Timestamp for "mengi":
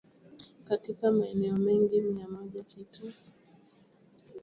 1.57-2.01